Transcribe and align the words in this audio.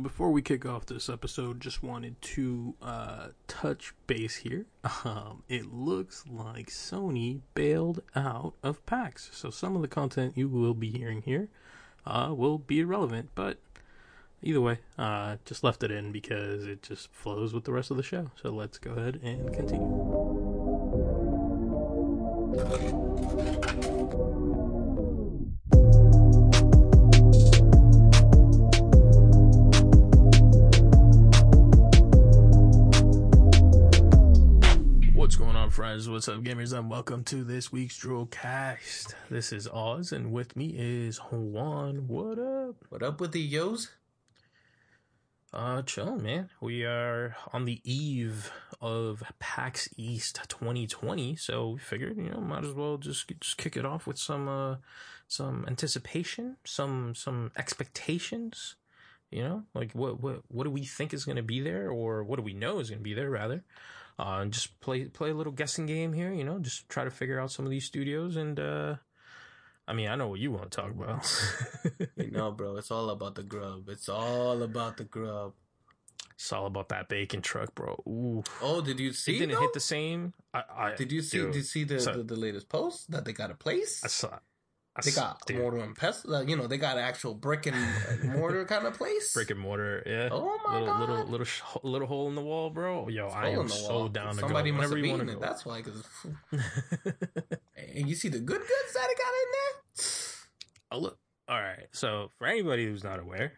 Before 0.00 0.30
we 0.30 0.42
kick 0.42 0.64
off 0.64 0.86
this 0.86 1.08
episode, 1.08 1.60
just 1.60 1.82
wanted 1.82 2.20
to 2.22 2.74
uh, 2.80 3.28
touch 3.46 3.94
base 4.06 4.36
here. 4.36 4.66
Um, 5.04 5.42
it 5.48 5.72
looks 5.72 6.24
like 6.26 6.68
Sony 6.68 7.40
bailed 7.54 8.02
out 8.16 8.54
of 8.62 8.84
PAX, 8.86 9.30
so 9.32 9.50
some 9.50 9.76
of 9.76 9.82
the 9.82 9.88
content 9.88 10.36
you 10.36 10.48
will 10.48 10.74
be 10.74 10.90
hearing 10.90 11.22
here 11.22 11.48
uh, 12.06 12.32
will 12.34 12.58
be 12.58 12.80
irrelevant. 12.80 13.30
But 13.34 13.58
either 14.42 14.60
way, 14.60 14.78
uh, 14.98 15.36
just 15.44 15.62
left 15.62 15.82
it 15.82 15.90
in 15.90 16.10
because 16.10 16.66
it 16.66 16.82
just 16.82 17.12
flows 17.12 17.52
with 17.52 17.64
the 17.64 17.72
rest 17.72 17.90
of 17.90 17.96
the 17.96 18.02
show. 18.02 18.30
So 18.42 18.50
let's 18.50 18.78
go 18.78 18.92
ahead 18.92 19.20
and 19.22 19.52
continue. 19.52 20.17
What's 35.88 36.28
up, 36.28 36.42
gamers? 36.42 36.76
And 36.76 36.90
welcome 36.90 37.24
to 37.24 37.42
this 37.42 37.72
week's 37.72 37.98
Drillcast. 37.98 39.14
This 39.30 39.54
is 39.54 39.66
Oz, 39.66 40.12
and 40.12 40.30
with 40.32 40.54
me 40.54 40.74
is 40.76 41.16
Juan. 41.16 42.06
What 42.06 42.38
up? 42.38 42.74
What 42.90 43.02
up 43.02 43.22
with 43.22 43.32
the 43.32 43.40
yos? 43.40 43.88
Uh, 45.50 45.80
chill, 45.80 46.16
man. 46.16 46.50
We 46.60 46.84
are 46.84 47.34
on 47.54 47.64
the 47.64 47.80
eve 47.90 48.52
of 48.82 49.22
PAX 49.38 49.88
East 49.96 50.40
2020, 50.48 51.36
so 51.36 51.70
we 51.70 51.78
figured, 51.78 52.18
you 52.18 52.28
know, 52.28 52.40
might 52.42 52.66
as 52.66 52.74
well 52.74 52.98
just 52.98 53.32
just 53.40 53.56
kick 53.56 53.74
it 53.74 53.86
off 53.86 54.06
with 54.06 54.18
some 54.18 54.46
uh 54.46 54.76
some 55.26 55.64
anticipation, 55.66 56.58
some 56.64 57.14
some 57.14 57.50
expectations. 57.56 58.76
You 59.30 59.42
know, 59.42 59.62
like 59.72 59.92
what 59.92 60.20
what 60.20 60.42
what 60.48 60.64
do 60.64 60.70
we 60.70 60.84
think 60.84 61.14
is 61.14 61.24
going 61.24 61.36
to 61.36 61.42
be 61.42 61.60
there, 61.60 61.88
or 61.88 62.22
what 62.24 62.36
do 62.36 62.42
we 62.42 62.52
know 62.52 62.78
is 62.78 62.90
going 62.90 63.00
to 63.00 63.04
be 63.04 63.14
there, 63.14 63.30
rather. 63.30 63.64
Uh, 64.18 64.40
and 64.42 64.52
just 64.52 64.80
play 64.80 65.04
play 65.04 65.30
a 65.30 65.34
little 65.34 65.52
guessing 65.52 65.86
game 65.86 66.12
here. 66.12 66.32
You 66.32 66.44
know, 66.44 66.58
just 66.58 66.88
try 66.88 67.04
to 67.04 67.10
figure 67.10 67.38
out 67.38 67.52
some 67.52 67.64
of 67.64 67.70
these 67.70 67.84
studios 67.84 68.36
and. 68.36 68.58
uh 68.58 68.96
I 69.86 69.94
mean, 69.94 70.08
I 70.08 70.16
know 70.16 70.28
what 70.28 70.38
you 70.38 70.52
want 70.52 70.70
to 70.70 70.76
talk 70.82 70.90
about. 70.90 71.24
You 72.16 72.30
know, 72.30 72.50
bro, 72.50 72.76
it's 72.76 72.90
all 72.90 73.08
about 73.08 73.36
the 73.36 73.42
grub. 73.42 73.88
It's 73.88 74.06
all 74.10 74.62
about 74.62 74.98
the 74.98 75.04
grub. 75.04 75.54
It's 76.34 76.52
all 76.52 76.66
about 76.66 76.90
that 76.90 77.08
bacon 77.08 77.40
truck, 77.40 77.74
bro. 77.74 78.02
Ooh. 78.06 78.44
Oh, 78.60 78.82
did 78.82 79.00
you 79.00 79.14
see? 79.14 79.36
It 79.36 79.38
didn't 79.38 79.54
though? 79.54 79.60
hit 79.62 79.72
the 79.72 79.80
same. 79.80 80.34
I, 80.52 80.62
I, 80.76 80.94
Did 80.94 81.10
you 81.10 81.22
see? 81.22 81.38
dude, 81.38 81.52
Did 81.52 81.56
you 81.56 81.62
see 81.64 81.84
the, 81.84 82.00
so- 82.00 82.12
the 82.12 82.22
the 82.22 82.36
latest 82.36 82.68
post 82.68 83.10
that 83.12 83.24
they 83.24 83.32
got 83.32 83.50
a 83.50 83.54
place? 83.54 84.04
I 84.04 84.08
saw. 84.08 84.38
They 85.04 85.10
got 85.12 85.44
dude, 85.46 85.58
mortar 85.58 85.78
and 85.78 85.94
pestle. 85.96 86.42
You 86.48 86.56
know, 86.56 86.66
they 86.66 86.78
got 86.78 86.98
actual 86.98 87.34
brick 87.34 87.66
and 87.66 87.76
mortar 88.36 88.64
kind 88.64 88.86
of 88.86 88.94
place. 88.94 89.32
brick 89.32 89.50
and 89.50 89.60
mortar. 89.60 90.02
Yeah. 90.06 90.28
Oh 90.32 90.58
my 90.66 90.78
little, 90.80 90.86
God. 90.86 91.00
little 91.00 91.26
little 91.26 91.46
sh- 91.46 91.62
little 91.82 92.06
hole 92.08 92.28
in 92.28 92.34
the 92.34 92.40
wall, 92.42 92.70
bro. 92.70 93.08
Yo, 93.08 93.28
I 93.28 93.48
am 93.50 93.68
so 93.68 93.88
wall. 93.90 94.08
down 94.08 94.34
to 94.34 94.40
Somebody 94.40 94.70
go 94.70 94.76
must 94.78 94.92
have 94.92 95.02
beaten 95.02 95.28
it. 95.28 95.34
go. 95.34 95.40
That's 95.40 95.64
why. 95.64 95.82
Because 95.82 96.02
and 97.76 98.08
you 98.08 98.14
see 98.14 98.28
the 98.28 98.38
good 98.40 98.60
goods 98.60 98.92
that 98.94 99.06
it 99.10 99.18
got 99.18 99.32
in 99.32 99.48
there. 99.52 100.04
oh, 100.92 100.98
look. 100.98 101.18
All 101.48 101.60
right. 101.60 101.86
So 101.92 102.30
for 102.38 102.46
anybody 102.46 102.84
who's 102.86 103.04
not 103.04 103.18
aware, 103.20 103.52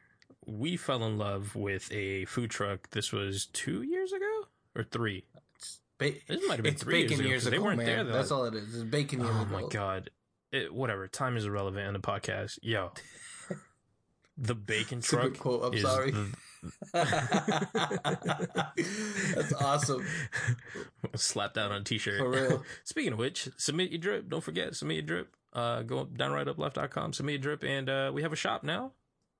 we 0.46 0.76
fell 0.76 1.02
in 1.04 1.18
love 1.18 1.56
with 1.56 1.90
a 1.92 2.24
food 2.26 2.50
truck. 2.50 2.90
This 2.90 3.12
was 3.12 3.46
two 3.52 3.82
years 3.82 4.12
ago 4.12 4.46
or 4.76 4.84
three. 4.84 5.24
Ba- 5.98 6.12
This 6.28 6.40
might 6.48 6.54
have 6.56 6.62
been 6.62 6.74
it's 6.74 6.82
three 6.82 7.02
bacon 7.02 7.18
years 7.18 7.28
years 7.28 7.46
ago. 7.46 7.46
'cause 7.46 7.46
ago, 7.46 7.50
They 7.50 7.58
weren't 7.64 7.76
man. 7.78 7.86
there 7.86 8.04
though. 8.04 8.12
That's 8.12 8.30
all 8.30 8.44
it 8.46 8.54
is. 8.54 8.74
It's 8.74 8.84
bacon 8.84 9.20
years 9.20 9.32
Oh 9.36 9.42
ago. 9.42 9.60
my 9.62 9.68
god. 9.68 10.10
It, 10.52 10.72
whatever. 10.74 11.06
Time 11.08 11.36
is 11.36 11.44
irrelevant 11.44 11.86
in 11.86 11.92
the 11.94 12.00
podcast. 12.00 12.58
Yo. 12.62 12.92
The 14.42 14.54
bacon 14.54 15.02
truck. 15.02 15.36
quote. 15.36 15.74
I'm 15.74 15.78
sorry. 15.80 16.12
the- 16.12 16.34
That's 19.34 19.52
awesome. 19.52 20.06
Slap 21.14 21.52
that 21.54 21.70
on 21.70 21.82
a 21.82 21.84
t-shirt. 21.84 22.18
For 22.18 22.30
real. 22.30 22.62
Speaking 22.84 23.12
of 23.12 23.18
which, 23.18 23.50
submit 23.58 23.90
your 23.90 24.00
drip. 24.00 24.30
Don't 24.30 24.42
forget, 24.42 24.74
submit 24.74 24.94
your 24.96 25.04
drip. 25.04 25.36
Uh, 25.52 25.82
go 25.82 26.06
downrightupleft.com, 26.06 27.12
submit 27.12 27.32
your 27.34 27.42
drip, 27.42 27.64
and 27.64 27.90
uh, 27.90 28.10
we 28.14 28.22
have 28.22 28.32
a 28.32 28.36
shop 28.36 28.64
now. 28.64 28.92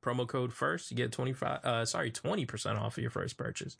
Promo 0.03 0.27
code 0.27 0.53
first, 0.53 0.91
you 0.91 0.97
get 0.97 1.13
twenty 1.13 1.33
five. 1.33 1.65
Uh, 1.65 1.85
sorry, 1.85 2.11
twenty 2.11 2.47
percent 2.47 2.79
off 2.79 2.97
of 2.97 3.03
your 3.03 3.11
first 3.11 3.37
purchase. 3.37 3.77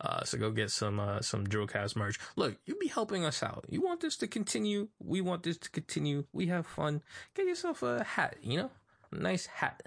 Uh, 0.00 0.24
so 0.24 0.36
go 0.38 0.50
get 0.50 0.70
some 0.70 0.98
uh 0.98 1.20
some 1.20 1.46
Drillcast 1.46 1.96
merch. 1.96 2.18
Look, 2.36 2.56
you 2.66 2.74
be 2.76 2.88
helping 2.88 3.24
us 3.24 3.42
out. 3.42 3.64
You 3.68 3.80
want 3.80 4.00
this 4.00 4.16
to 4.18 4.26
continue? 4.26 4.88
We 4.98 5.20
want 5.20 5.42
this 5.44 5.58
to 5.58 5.70
continue. 5.70 6.24
We 6.32 6.46
have 6.46 6.66
fun. 6.66 7.02
Get 7.34 7.46
yourself 7.46 7.82
a 7.82 8.02
hat. 8.02 8.36
You 8.42 8.56
know, 8.58 8.70
a 9.12 9.16
nice 9.16 9.46
hat. 9.46 9.82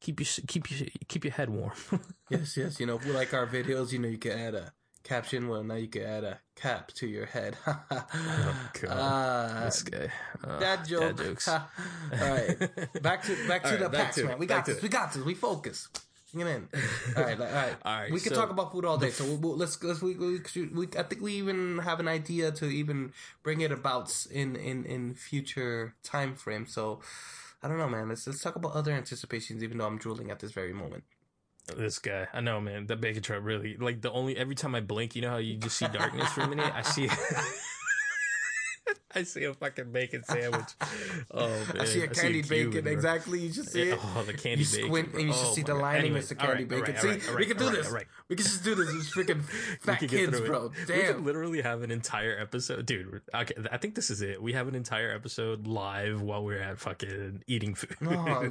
Keep 0.00 0.20
your 0.20 0.26
keep 0.46 0.70
your 0.70 0.88
keep 1.08 1.24
your 1.24 1.32
head 1.32 1.50
warm. 1.50 1.72
Yes, 2.30 2.56
yes. 2.56 2.78
You 2.78 2.86
know, 2.86 2.94
if 2.96 3.04
you 3.04 3.12
like 3.12 3.34
our 3.34 3.44
videos, 3.44 3.90
you 3.90 3.98
know, 3.98 4.06
you 4.06 4.16
can 4.16 4.38
add 4.38 4.54
a 4.54 4.72
caption. 5.10 5.48
Well, 5.48 5.64
now 5.64 5.74
you 5.74 5.88
can 5.88 6.02
add 6.02 6.24
a 6.24 6.38
cap 6.54 6.92
to 6.92 7.06
your 7.06 7.26
head. 7.26 7.56
God. 7.66 8.88
Ah, 8.88 9.62
this 9.64 9.82
guy. 9.82 10.08
Uh, 10.42 10.60
dad 10.60 10.86
joke. 10.86 11.16
Dad 11.16 11.24
jokes. 11.26 11.48
All 11.48 11.60
right, 12.12 12.56
back 13.02 13.24
to 13.24 13.48
back 13.48 13.64
to 13.64 13.70
right, 13.70 13.80
the 13.80 13.90
PAX, 13.90 14.14
to 14.16 14.24
man. 14.24 14.38
We 14.38 14.46
got 14.46 14.64
this. 14.66 14.80
We 14.80 14.88
got 14.88 15.12
this. 15.12 15.24
We 15.24 15.34
focus. 15.34 15.88
Get 16.36 16.46
in. 16.46 16.68
All 17.16 17.24
right, 17.24 17.40
all 17.40 17.46
right. 17.46 17.76
All 17.84 18.00
right, 18.02 18.12
We 18.12 18.20
can 18.20 18.32
so 18.32 18.40
talk 18.40 18.50
about 18.50 18.70
food 18.70 18.84
all 18.84 18.98
day. 18.98 19.10
So 19.10 19.24
we'll, 19.24 19.38
we'll- 19.38 19.56
let's 19.56 19.82
let's 19.82 20.00
we, 20.00 20.14
we, 20.14 20.38
we 20.72 20.86
I 20.96 21.02
think 21.02 21.20
we 21.20 21.32
even 21.32 21.78
have 21.78 21.98
an 21.98 22.06
idea 22.06 22.52
to 22.52 22.66
even 22.66 23.12
bring 23.42 23.62
it 23.62 23.72
about 23.72 24.14
in 24.30 24.54
in 24.54 24.84
in 24.84 25.14
future 25.14 25.94
time 26.04 26.36
frame. 26.36 26.66
So 26.66 27.00
I 27.64 27.66
don't 27.66 27.78
know, 27.78 27.88
man. 27.88 28.10
Let's 28.10 28.28
let's 28.28 28.40
talk 28.40 28.54
about 28.54 28.72
other 28.74 28.92
anticipations. 28.92 29.64
Even 29.64 29.78
though 29.78 29.86
I'm 29.86 29.98
drooling 29.98 30.30
at 30.30 30.38
this 30.38 30.52
very 30.52 30.72
moment. 30.72 31.02
This 31.76 31.98
guy, 31.98 32.26
I 32.32 32.40
know, 32.40 32.60
man. 32.60 32.86
The 32.86 32.96
bacon 32.96 33.22
truck 33.22 33.40
really 33.42 33.76
like 33.76 34.00
the 34.00 34.10
only 34.10 34.36
every 34.36 34.54
time 34.54 34.74
I 34.74 34.80
blink, 34.80 35.14
you 35.14 35.22
know 35.22 35.30
how 35.30 35.36
you 35.36 35.56
just 35.56 35.78
see 35.78 35.86
darkness 35.86 36.30
for 36.32 36.42
a 36.42 36.48
minute. 36.48 36.72
I 36.74 36.82
see, 36.82 37.08
I 39.14 39.24
see 39.24 39.44
a 39.44 39.54
fucking 39.54 39.90
bacon 39.92 40.22
sandwich. 40.24 40.68
Oh 41.32 41.48
man, 41.48 41.80
I 41.80 41.84
see 41.84 42.02
a 42.02 42.06
candied 42.08 42.48
bacon. 42.48 42.82
Bro. 42.84 42.92
exactly. 42.92 43.40
You 43.40 43.50
just 43.50 43.70
see 43.72 43.88
Yeah, 43.88 43.94
it. 43.94 44.00
Oh, 44.16 44.22
the 44.22 44.32
candy 44.34 44.62
you 44.64 44.70
bacon. 44.70 44.86
squint 44.86 45.08
and 45.14 45.22
you 45.22 45.32
should 45.32 45.46
Oh, 45.46 45.52
see 45.54 45.62
the 45.62 45.74
lining 45.74 46.00
Anyway, 46.06 46.18
is 46.20 46.28
the 46.28 46.34
candy 46.36 46.64
right, 46.64 46.68
bacon. 46.68 46.94
right, 46.94 47.20
see, 47.22 47.28
right, 47.30 47.38
we 47.38 47.46
can 47.46 47.56
do 47.56 47.70
this. 47.70 47.88
right. 47.90 48.06
We 48.28 48.36
can 48.36 48.44
just 48.44 48.62
do 48.62 48.74
this. 48.76 48.88
It's 48.94 49.10
freaking 49.14 49.38
We 49.38 49.76
fat 49.80 49.98
kids, 49.98 50.12
through 50.36 50.44
it. 50.44 50.46
bro. 50.46 50.68
We 50.68 50.84
could 50.84 50.86
Damn. 51.06 51.24
literally 51.24 51.60
have 51.62 51.82
an 51.82 51.90
entire 51.90 52.38
episode, 52.38 52.86
dude. 52.86 53.22
Okay, 53.34 53.54
I 53.72 53.76
think 53.78 53.96
this 53.96 54.10
is 54.10 54.22
it. 54.22 54.40
We 54.40 54.52
have 54.52 54.68
an 54.68 54.74
entire 54.76 55.12
episode 55.12 55.66
live 55.66 56.22
while 56.22 56.44
we're 56.44 56.60
at 56.62 56.78
fucking 56.78 57.42
eating 57.48 57.74
food. 57.74 57.96
No. 58.00 58.10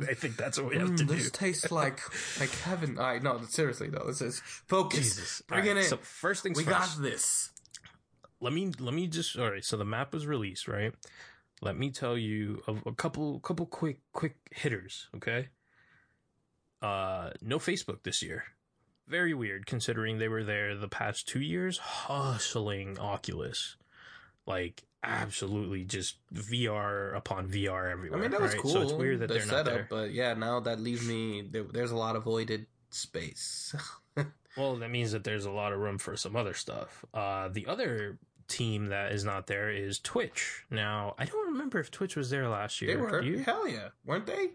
I 0.09 0.13
think 0.13 0.35
that's 0.35 0.59
what 0.59 0.69
we 0.69 0.77
have 0.77 0.89
Mm, 0.89 0.97
to 0.97 1.03
this 1.05 1.17
do. 1.17 1.23
This 1.23 1.31
tastes 1.31 1.71
like 1.71 2.01
like 2.39 2.51
heaven. 2.59 2.95
Right, 2.95 3.23
no, 3.23 3.41
seriously 3.47 3.89
though. 3.89 4.03
This 4.07 4.21
is 4.21 4.39
focus. 4.67 4.99
Jesus, 4.99 5.41
Bring 5.47 5.65
it 5.65 5.77
in. 5.77 5.83
So 5.85 5.97
first 5.97 6.43
things 6.43 6.57
we 6.57 6.63
first. 6.65 6.95
got 6.97 7.01
this. 7.03 7.51
Let 8.41 8.53
me 8.53 8.71
let 8.79 8.93
me 8.93 9.07
just 9.07 9.37
all 9.37 9.51
right 9.51 9.65
so 9.65 9.77
the 9.77 9.85
map 9.85 10.13
was 10.13 10.25
released 10.25 10.67
right 10.67 10.93
let 11.61 11.77
me 11.77 11.89
tell 11.89 12.17
you 12.17 12.61
a, 12.67 12.89
a 12.89 12.93
couple 12.93 13.39
couple 13.39 13.65
quick 13.65 13.99
quick 14.13 14.35
hitters 14.51 15.07
okay 15.15 15.49
uh 16.81 17.31
no 17.41 17.59
facebook 17.59 18.03
this 18.03 18.21
year 18.21 18.43
very 19.07 19.33
weird 19.33 19.65
considering 19.65 20.17
they 20.17 20.27
were 20.27 20.43
there 20.43 20.75
the 20.75 20.87
past 20.87 21.27
two 21.27 21.41
years 21.41 21.77
hustling 21.77 22.97
oculus 22.99 23.75
like 24.45 24.83
absolutely 25.03 25.83
just 25.83 26.17
vr 26.33 27.15
upon 27.15 27.47
vr 27.47 27.91
everywhere. 27.91 28.19
I 28.19 28.21
mean, 28.21 28.31
that 28.31 28.41
was 28.41 28.53
right? 28.53 28.61
cool. 28.61 28.71
so 28.71 28.81
it's 28.81 28.91
weird 28.91 29.19
that 29.19 29.27
the 29.27 29.35
they're 29.35 29.45
not 29.45 29.65
setup, 29.65 29.73
there 29.73 29.87
but 29.89 30.11
yeah, 30.11 30.33
now 30.33 30.59
that 30.61 30.79
leaves 30.79 31.07
me. 31.07 31.41
There, 31.49 31.63
there's 31.63 31.91
a 31.91 31.95
lot 31.95 32.15
of 32.15 32.23
voided 32.23 32.65
space. 32.89 33.73
well 34.59 34.75
that 34.75 34.91
means 34.91 35.11
that 35.11 35.23
there's 35.23 35.45
a 35.45 35.51
lot 35.51 35.73
of 35.73 35.79
room 35.79 35.97
for 35.97 36.15
some 36.15 36.35
other 36.35 36.53
stuff 36.53 37.03
uh 37.13 37.47
the 37.47 37.65
other 37.65 38.19
team 38.47 38.87
that 38.87 39.11
is 39.11 39.23
not 39.23 39.47
there 39.47 39.69
is 39.69 39.99
twitch 39.99 40.65
now 40.69 41.13
i 41.17 41.25
don't 41.25 41.47
remember 41.51 41.79
if 41.79 41.89
twitch 41.91 42.15
was 42.15 42.29
there 42.29 42.47
last 42.49 42.81
year 42.81 42.95
they 42.95 43.01
were 43.01 43.21
you? 43.21 43.39
hell 43.39 43.67
yeah, 43.67 43.89
weren't 44.05 44.25
they? 44.25 44.49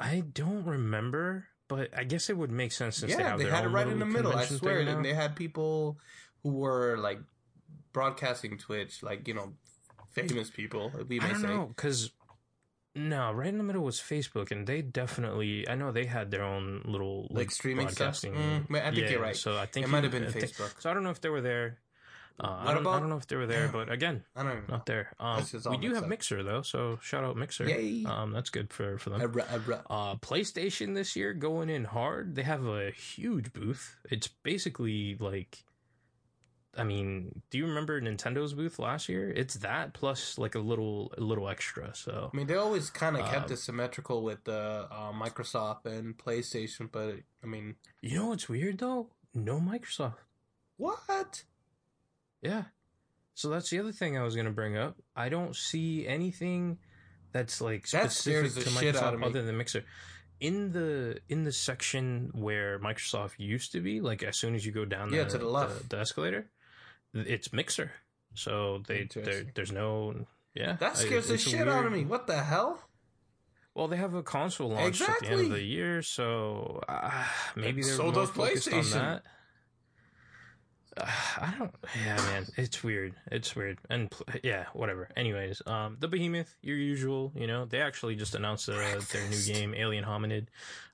I 0.00 0.22
don't 0.32 0.64
remember, 0.64 1.46
but 1.68 1.90
I 1.94 2.04
guess 2.04 2.30
it 2.30 2.36
would 2.38 2.50
make 2.50 2.72
sense 2.72 2.96
since 2.96 3.14
they 3.14 3.22
have 3.22 3.36
they 3.38 3.44
their 3.44 3.52
had 3.54 3.64
it 3.64 3.66
own 3.66 3.72
right 3.74 3.86
in 3.86 3.98
the 3.98 4.06
middle. 4.06 4.32
I 4.34 4.46
swear, 4.46 4.78
and 4.80 5.04
they 5.04 5.12
had 5.12 5.36
people 5.36 5.98
who 6.42 6.52
were 6.52 6.96
like 6.96 7.20
broadcasting 7.92 8.56
Twitch, 8.56 9.02
like 9.02 9.28
you 9.28 9.34
know, 9.34 9.52
famous 10.10 10.48
people. 10.48 10.90
We 11.06 11.20
may 11.20 11.26
I 11.26 11.32
don't 11.32 11.42
say. 11.42 11.46
know 11.48 11.66
because 11.66 12.12
no, 12.94 13.32
right 13.32 13.48
in 13.48 13.58
the 13.58 13.64
middle 13.64 13.82
was 13.84 14.00
Facebook, 14.00 14.50
and 14.50 14.66
they 14.66 14.82
definitely. 14.82 15.68
I 15.68 15.74
know 15.76 15.92
they 15.92 16.06
had 16.06 16.30
their 16.30 16.42
own 16.42 16.82
little 16.84 17.28
Like 17.30 17.50
streaming 17.50 17.88
stuff? 17.88 18.14
Mm, 18.20 18.64
I 18.74 18.90
think 18.90 18.96
yeah, 19.04 19.10
you're 19.10 19.20
right. 19.22 19.36
So 19.36 19.56
I 19.56 19.66
think 19.66 19.86
It 19.86 19.88
might 19.90 20.02
have 20.02 20.12
been 20.12 20.26
I 20.26 20.30
think- 20.30 20.44
Facebook. 20.44 20.80
so 20.80 20.90
I 20.90 20.94
don't 20.94 21.02
know 21.04 21.10
if 21.10 21.20
they 21.20 21.28
were 21.28 21.40
there. 21.40 21.78
Uh, 22.42 22.56
I, 22.68 22.72
don't, 22.72 22.86
I 22.86 22.98
don't 22.98 23.10
know 23.10 23.18
if 23.18 23.26
they 23.26 23.36
were 23.36 23.46
there, 23.46 23.68
but 23.72 23.92
again, 23.92 24.24
I 24.34 24.42
don't 24.42 24.54
know. 24.54 24.76
not 24.76 24.86
there. 24.86 25.12
Um, 25.20 25.36
That's 25.40 25.50
just 25.52 25.66
all 25.66 25.72
we 25.76 25.78
do 25.86 25.92
have 25.94 26.04
up. 26.04 26.08
Mixer 26.08 26.42
though, 26.42 26.62
so 26.62 26.98
shout 27.02 27.22
out 27.22 27.36
Mixer. 27.36 27.68
Yay. 27.68 28.04
Um, 28.06 28.32
that's 28.32 28.48
good 28.48 28.72
for 28.72 28.96
for 28.96 29.10
them. 29.10 29.20
Abra- 29.20 29.46
abra- 29.52 29.84
Uh, 29.90 30.14
PlayStation 30.16 30.94
this 30.94 31.14
year 31.16 31.34
going 31.34 31.68
in 31.68 31.84
hard. 31.84 32.34
They 32.36 32.42
have 32.44 32.64
a 32.64 32.92
huge 32.92 33.52
booth. 33.52 33.96
It's 34.10 34.28
basically 34.28 35.16
like 35.20 35.64
I 36.76 36.84
mean, 36.84 37.42
do 37.50 37.58
you 37.58 37.66
remember 37.66 38.00
Nintendo's 38.00 38.54
booth 38.54 38.78
last 38.78 39.08
year? 39.08 39.28
It's 39.30 39.54
that 39.54 39.92
plus 39.92 40.38
like 40.38 40.54
a 40.54 40.60
little 40.60 41.12
a 41.18 41.20
little 41.20 41.48
extra. 41.48 41.94
So 41.94 42.30
I 42.32 42.36
mean, 42.36 42.46
they 42.46 42.54
always 42.54 42.90
kind 42.90 43.16
of 43.16 43.24
kept 43.28 43.46
Um, 43.48 43.52
it 43.52 43.56
symmetrical 43.56 44.22
with 44.22 44.44
the 44.44 44.86
uh, 44.90 45.12
Microsoft 45.12 45.84
and 45.86 46.16
PlayStation, 46.16 46.88
but 46.90 47.16
I 47.42 47.46
mean, 47.46 47.74
you 48.00 48.16
know 48.18 48.28
what's 48.28 48.48
weird 48.48 48.78
though? 48.78 49.08
No 49.34 49.58
Microsoft. 49.58 50.14
what? 50.76 51.44
Yeah. 52.42 52.64
So 53.34 53.48
that's 53.48 53.70
the 53.70 53.78
other 53.80 53.92
thing 53.92 54.16
I 54.16 54.22
was 54.22 54.36
gonna 54.36 54.50
bring 54.50 54.76
up. 54.76 54.96
I 55.16 55.28
don't 55.28 55.56
see 55.56 56.06
anything 56.06 56.78
that's 57.32 57.60
like 57.60 57.86
specific 57.86 58.52
the 58.54 58.60
to 58.62 58.70
shit 58.70 58.96
out 58.96 59.12
Microsoft 59.12 59.14
of 59.14 59.22
other 59.24 59.42
than 59.42 59.56
Mixer. 59.56 59.84
In 60.40 60.72
the 60.72 61.18
in 61.28 61.44
the 61.44 61.52
section 61.52 62.30
where 62.34 62.78
Microsoft 62.78 63.32
used 63.38 63.72
to 63.72 63.80
be, 63.80 64.00
like 64.00 64.22
as 64.22 64.36
soon 64.38 64.54
as 64.54 64.64
you 64.64 64.72
go 64.72 64.84
down 64.84 65.12
Yeah, 65.12 65.24
the, 65.24 65.30
to 65.30 65.38
the 65.38 65.46
left. 65.48 65.90
the, 65.90 65.98
escalator, 65.98 66.50
it's 67.14 67.52
Mixer. 67.52 67.92
So 68.34 68.82
they 68.86 69.08
there's 69.54 69.72
no 69.72 70.26
yeah. 70.54 70.76
That 70.80 70.92
I- 70.92 70.94
scares 70.94 71.28
the 71.28 71.34
it's 71.34 71.46
a 71.46 71.50
shit 71.50 71.68
out 71.68 71.86
of 71.86 71.92
me. 71.92 72.04
What 72.04 72.26
the 72.26 72.42
hell? 72.42 72.82
Well, 73.74 73.86
they 73.88 73.96
have 73.96 74.14
a 74.14 74.22
console 74.22 74.70
launch 74.70 75.00
at 75.00 75.20
the 75.20 75.26
end 75.28 75.40
of 75.42 75.50
the 75.50 75.62
year, 75.62 76.02
so 76.02 76.82
uh, 76.88 77.24
maybe 77.54 77.82
they're 77.82 77.92
So 77.92 78.04
more 78.04 78.12
does 78.12 78.30
focused 78.30 78.72
on 78.72 78.90
that. 78.90 79.22
Uh, 80.96 81.06
I 81.38 81.54
don't. 81.56 81.74
Yeah, 82.04 82.16
man, 82.16 82.46
it's 82.56 82.82
weird. 82.82 83.14
It's 83.30 83.54
weird, 83.54 83.78
and 83.88 84.10
pl- 84.10 84.26
yeah, 84.42 84.66
whatever. 84.72 85.08
Anyways, 85.16 85.62
um, 85.66 85.96
the 86.00 86.08
Behemoth, 86.08 86.56
your 86.62 86.76
usual. 86.76 87.32
You 87.36 87.46
know, 87.46 87.64
they 87.64 87.80
actually 87.80 88.16
just 88.16 88.34
announced 88.34 88.68
uh, 88.68 88.72
their 89.12 89.28
new 89.30 89.40
game, 89.46 89.72
Alien 89.74 90.04
Hominid. 90.04 90.46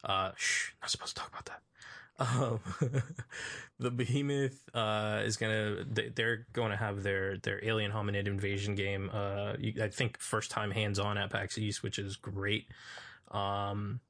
Uh, 0.04 0.32
shh, 0.36 0.72
not 0.82 0.90
supposed 0.90 1.16
to 1.16 1.22
talk 1.22 1.30
about 1.30 1.46
that. 1.46 1.62
Um, 2.18 2.60
the 3.78 3.90
Behemoth 3.90 4.62
uh, 4.74 5.22
is 5.24 5.36
gonna. 5.36 5.84
they- 5.84 6.08
They're 6.08 6.46
going 6.52 6.70
to 6.70 6.76
have 6.76 7.02
their 7.02 7.36
their 7.38 7.62
Alien 7.64 7.92
Hominid 7.92 8.26
invasion 8.26 8.74
game. 8.74 9.10
Uh, 9.12 9.54
I 9.82 9.88
think 9.88 10.18
first 10.18 10.50
time 10.50 10.70
hands 10.70 10.98
on 10.98 11.18
at 11.18 11.30
PAX 11.30 11.58
East, 11.58 11.82
which 11.82 11.98
is 11.98 12.16
great. 12.16 12.68
Um, 13.30 14.00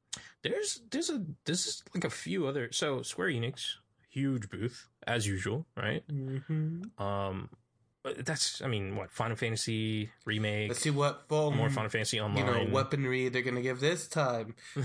there's 0.42 0.82
there's 0.90 1.10
a 1.10 1.24
this 1.46 1.66
is 1.66 1.82
like 1.94 2.04
a 2.04 2.10
few 2.10 2.46
other. 2.46 2.70
So 2.72 3.02
Square 3.02 3.30
Enix, 3.30 3.72
huge 4.08 4.48
booth 4.50 4.86
as 5.06 5.26
usual, 5.26 5.66
right? 5.76 6.06
Mm-hmm. 6.08 7.02
Um, 7.02 7.50
that's 8.18 8.62
I 8.62 8.68
mean 8.68 8.96
what 8.96 9.10
Final 9.10 9.36
Fantasy 9.36 10.10
remake, 10.24 10.68
Let's 10.68 10.80
see 10.80 10.90
what 10.90 11.28
form, 11.28 11.56
more 11.56 11.70
Final 11.70 11.90
Fantasy 11.90 12.20
online. 12.20 12.46
you 12.46 12.52
know, 12.66 12.72
weaponry 12.72 13.28
they're 13.28 13.42
gonna 13.42 13.62
give 13.62 13.80
this 13.80 14.06
time. 14.08 14.54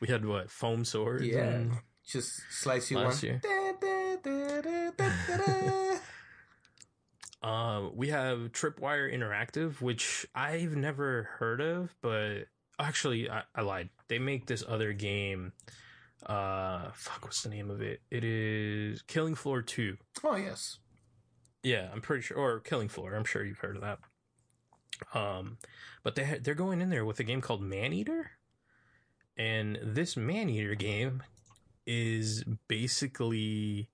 we 0.00 0.08
had 0.08 0.24
what 0.24 0.50
foam 0.50 0.84
swords. 0.84 1.24
Yeah. 1.26 1.44
and- 1.44 1.72
Just 2.06 2.40
slice 2.50 2.90
you 2.90 2.98
Last 2.98 3.22
one. 3.22 3.40
year. 3.44 4.92
Uh, 7.42 7.88
we 7.92 8.06
have 8.08 8.52
Tripwire 8.52 9.12
Interactive, 9.12 9.80
which 9.80 10.24
I've 10.32 10.76
never 10.76 11.24
heard 11.40 11.60
of, 11.60 11.92
but 12.00 12.44
actually, 12.78 13.28
I, 13.28 13.42
I 13.52 13.62
lied. 13.62 13.88
They 14.06 14.20
make 14.20 14.46
this 14.46 14.62
other 14.66 14.92
game. 14.92 15.52
Uh, 16.24 16.90
fuck, 16.94 17.24
what's 17.24 17.42
the 17.42 17.48
name 17.48 17.68
of 17.68 17.82
it? 17.82 18.00
It 18.12 18.22
is 18.22 19.02
Killing 19.02 19.34
Floor 19.34 19.60
Two. 19.60 19.96
Oh 20.22 20.36
yes. 20.36 20.78
Yeah, 21.62 21.88
I'm 21.92 22.00
pretty 22.00 22.22
sure, 22.22 22.36
or 22.36 22.60
Killing 22.60 22.88
Floor. 22.88 23.14
I'm 23.14 23.24
sure 23.24 23.44
you've 23.44 23.58
heard 23.58 23.76
of 23.76 23.82
that. 23.82 23.98
Um, 25.14 25.58
but 26.02 26.14
they 26.14 26.24
ha- 26.24 26.38
they're 26.40 26.54
going 26.54 26.80
in 26.80 26.90
there 26.90 27.04
with 27.04 27.20
a 27.20 27.24
game 27.24 27.40
called 27.40 27.62
Maneater, 27.62 28.32
and 29.36 29.78
this 29.82 30.16
Maneater 30.16 30.74
game 30.74 31.22
is 31.86 32.44
basically 32.68 33.88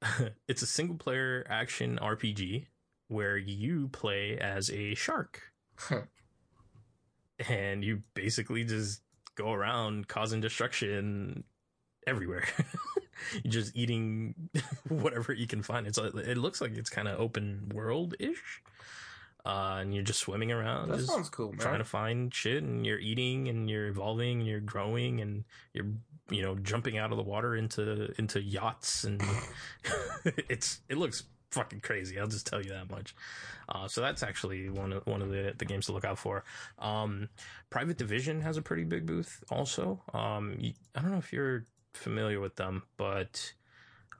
it's 0.48 0.62
a 0.62 0.66
single 0.66 0.96
player 0.96 1.46
action 1.48 1.98
RPG 2.00 2.66
where 3.08 3.36
you 3.36 3.88
play 3.88 4.38
as 4.38 4.70
a 4.70 4.94
shark 4.94 5.42
and 7.48 7.84
you 7.84 8.02
basically 8.14 8.64
just 8.64 9.02
go 9.34 9.52
around 9.52 10.08
causing 10.08 10.40
destruction 10.40 11.44
everywhere. 12.06 12.44
You're 13.44 13.52
just 13.52 13.76
eating 13.76 14.34
whatever 14.88 15.32
you 15.32 15.46
can 15.46 15.62
find. 15.62 15.86
It's 15.86 15.98
it 15.98 16.36
looks 16.38 16.60
like 16.60 16.72
it's 16.76 16.90
kind 16.90 17.08
of 17.08 17.18
open 17.20 17.70
world 17.74 18.14
ish, 18.18 18.62
uh, 19.44 19.78
and 19.80 19.94
you're 19.94 20.04
just 20.04 20.20
swimming 20.20 20.52
around, 20.52 20.90
that 20.90 21.00
sounds 21.02 21.28
cool, 21.28 21.50
man. 21.50 21.58
trying 21.60 21.78
to 21.78 21.84
find 21.84 22.32
shit, 22.34 22.62
and 22.62 22.86
you're 22.86 22.98
eating, 22.98 23.48
and 23.48 23.68
you're 23.68 23.88
evolving, 23.88 24.40
and 24.40 24.46
you're 24.48 24.60
growing, 24.60 25.20
and 25.20 25.44
you're 25.72 25.86
you 26.30 26.42
know 26.42 26.54
jumping 26.56 26.96
out 26.98 27.10
of 27.10 27.16
the 27.16 27.24
water 27.24 27.56
into 27.56 28.12
into 28.18 28.40
yachts, 28.42 29.04
and 29.04 29.20
it's 30.24 30.80
it 30.88 30.96
looks 30.96 31.24
fucking 31.50 31.80
crazy. 31.80 32.18
I'll 32.18 32.26
just 32.26 32.46
tell 32.46 32.62
you 32.62 32.70
that 32.70 32.90
much. 32.90 33.14
Uh, 33.68 33.86
so 33.86 34.00
that's 34.00 34.22
actually 34.22 34.70
one 34.70 34.92
of 34.92 35.06
one 35.06 35.20
of 35.22 35.30
the, 35.30 35.52
the 35.58 35.64
games 35.64 35.86
to 35.86 35.92
look 35.92 36.04
out 36.04 36.18
for. 36.18 36.44
Um, 36.78 37.28
Private 37.70 37.98
Division 37.98 38.40
has 38.40 38.56
a 38.56 38.62
pretty 38.62 38.84
big 38.84 39.06
booth 39.06 39.42
also. 39.50 40.00
Um, 40.14 40.56
you- 40.58 40.72
I 40.94 41.02
don't 41.02 41.10
know 41.10 41.18
if 41.18 41.32
you're 41.32 41.64
familiar 41.94 42.40
with 42.40 42.56
them, 42.56 42.82
but 42.96 43.52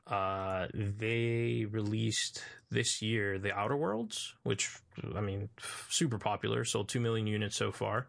uh, 0.06 0.66
they 0.74 1.66
released 1.70 2.42
this 2.70 3.02
year 3.02 3.38
the 3.38 3.52
Outer 3.52 3.76
Worlds, 3.76 4.34
which 4.42 4.70
I 5.14 5.20
mean, 5.20 5.48
super 5.88 6.18
popular, 6.18 6.64
sold 6.64 6.88
two 6.88 7.00
million 7.00 7.26
units 7.26 7.56
so 7.56 7.72
far. 7.72 8.08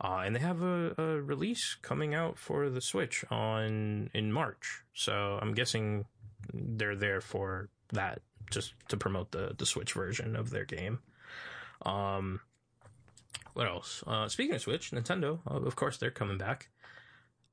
Uh, 0.00 0.22
and 0.24 0.34
they 0.34 0.40
have 0.40 0.62
a, 0.62 0.94
a 0.98 1.20
release 1.20 1.76
coming 1.80 2.12
out 2.14 2.36
for 2.36 2.68
the 2.68 2.80
Switch 2.80 3.24
on 3.30 4.10
in 4.14 4.32
March. 4.32 4.82
So 4.94 5.38
I'm 5.40 5.54
guessing 5.54 6.06
they're 6.52 6.96
there 6.96 7.20
for 7.20 7.68
that, 7.92 8.20
just 8.50 8.74
to 8.88 8.96
promote 8.96 9.30
the 9.30 9.54
the 9.56 9.66
Switch 9.66 9.92
version 9.92 10.34
of 10.34 10.50
their 10.50 10.64
game. 10.64 11.00
Um, 11.86 12.40
what 13.54 13.68
else? 13.68 14.02
Uh, 14.06 14.28
speaking 14.28 14.54
of 14.54 14.62
Switch, 14.62 14.90
Nintendo, 14.90 15.40
uh, 15.48 15.60
of 15.60 15.76
course, 15.76 15.98
they're 15.98 16.10
coming 16.10 16.38
back. 16.38 16.68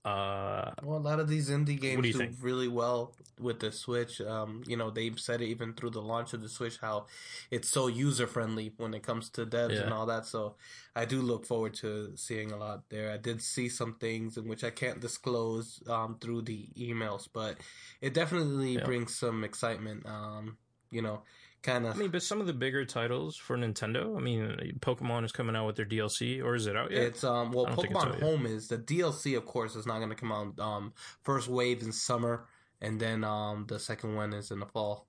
Uh, 0.05 0.71
Well, 0.81 0.97
a 0.97 0.99
lot 0.99 1.19
of 1.19 1.27
these 1.27 1.49
indie 1.49 1.79
games 1.79 2.11
do 2.11 2.19
do 2.25 2.29
really 2.41 2.67
well 2.69 3.13
with 3.39 3.59
the 3.59 3.71
Switch. 3.71 4.21
Um, 4.21 4.63
you 4.65 4.77
know, 4.77 4.89
they've 4.89 5.19
said 5.19 5.41
it 5.41 5.47
even 5.47 5.73
through 5.73 5.91
the 5.91 6.01
launch 6.01 6.33
of 6.33 6.41
the 6.41 6.49
Switch 6.49 6.77
how 6.79 7.05
it's 7.51 7.69
so 7.69 7.87
user 7.87 8.25
friendly 8.27 8.73
when 8.77 8.93
it 8.93 9.03
comes 9.03 9.29
to 9.31 9.45
devs 9.45 9.73
Yeah. 9.73 9.83
and 9.83 9.93
all 9.93 10.05
that. 10.05 10.25
So 10.25 10.55
I 10.95 11.05
do 11.05 11.21
look 11.21 11.45
forward 11.45 11.73
to 11.75 12.15
seeing 12.15 12.51
a 12.51 12.57
lot 12.57 12.89
there. 12.89 13.11
I 13.11 13.17
did 13.17 13.41
see 13.41 13.67
some 13.69 13.95
things 13.95 14.37
in 14.37 14.47
which 14.47 14.63
I 14.63 14.69
can't 14.71 14.99
disclose 15.01 15.83
um, 15.87 16.17
through 16.19 16.43
the 16.43 16.67
emails, 16.77 17.27
but 17.31 17.57
it 18.01 18.13
definitely 18.13 18.75
Yeah. 18.75 18.85
brings 18.85 19.15
some 19.15 19.43
excitement. 19.43 20.05
Um, 20.05 20.57
you 20.91 21.01
know, 21.01 21.23
kind 21.61 21.85
of. 21.85 21.95
I 21.95 21.97
mean, 21.97 22.09
but 22.11 22.23
some 22.23 22.39
of 22.41 22.47
the 22.47 22.53
bigger 22.53 22.85
titles 22.85 23.35
for 23.35 23.57
Nintendo. 23.57 24.17
I 24.17 24.21
mean, 24.21 24.77
Pokemon 24.79 25.25
is 25.25 25.31
coming 25.31 25.55
out 25.55 25.65
with 25.67 25.75
their 25.75 25.85
DLC, 25.85 26.43
or 26.43 26.55
is 26.55 26.67
it 26.67 26.75
out 26.75 26.91
yet? 26.91 27.03
It's 27.03 27.23
um 27.23 27.51
well 27.51 27.65
I 27.67 27.69
don't 27.69 27.81
think 27.81 27.95
it's 27.95 28.03
Pokemon 28.03 28.13
yet. 28.13 28.23
Home 28.23 28.45
is 28.45 28.67
the 28.67 28.77
DLC 28.77 29.37
of 29.37 29.45
course 29.45 29.75
is 29.75 29.85
not 29.85 29.97
going 29.97 30.09
to 30.09 30.15
come 30.15 30.31
out 30.31 30.59
um 30.59 30.93
first 31.23 31.47
wave 31.47 31.81
in 31.81 31.91
summer 31.91 32.45
and 32.81 32.99
then 32.99 33.23
um 33.23 33.65
the 33.67 33.79
second 33.79 34.15
one 34.15 34.33
is 34.33 34.51
in 34.51 34.59
the 34.59 34.65
fall. 34.65 35.07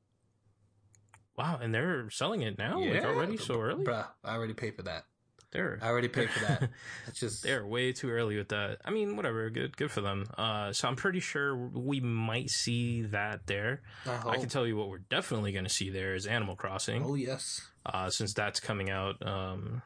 wow, 1.37 1.59
and 1.62 1.75
they're 1.75 2.11
selling 2.11 2.42
it 2.42 2.59
now, 2.59 2.80
like 2.80 3.04
already 3.04 3.37
so 3.37 3.61
early. 3.61 3.85
Bruh, 3.85 4.07
I 4.25 4.35
already 4.35 4.54
paid 4.54 4.75
for 4.76 4.83
that. 4.83 5.04
They're 5.52 5.78
I 5.83 5.88
already 5.88 6.07
paid 6.09 6.30
for 6.30 6.45
that. 6.45 6.71
It's 7.09 7.19
just 7.21 7.42
they're 7.42 7.66
way 7.66 7.92
too 7.92 8.09
early 8.11 8.37
with 8.37 8.50
that. 8.50 8.78
I 8.85 8.90
mean, 8.90 9.16
whatever, 9.16 9.50
good, 9.50 9.76
good 9.76 9.90
for 9.90 10.00
them. 10.00 10.26
Uh, 10.38 10.73
so 10.73 10.87
I'm 10.87 10.95
pretty 10.95 11.19
sure 11.21 11.57
we 11.57 11.99
might 11.99 12.50
see 12.50 13.02
that 13.02 13.47
there. 13.49 13.83
I, 14.07 14.28
I 14.30 14.37
can 14.37 14.49
tell 14.49 14.64
you 14.66 14.76
what 14.76 14.88
we're 14.88 14.99
definitely 14.99 15.50
going 15.50 15.64
to 15.64 15.71
see 15.71 15.90
there 15.90 16.14
is 16.14 16.26
Animal 16.26 16.54
Crossing, 16.54 17.02
Oh 17.04 17.14
yes. 17.16 17.62
uh, 17.85 18.11
since 18.11 18.33
that's 18.33 18.61
coming 18.61 18.90
out, 18.90 19.26
um, 19.26 19.83